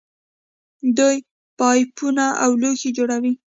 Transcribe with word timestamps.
دوی 0.97 1.17
پایپونه 1.59 2.25
او 2.43 2.51
لوښي 2.61 2.89
جوړوي. 2.97 3.33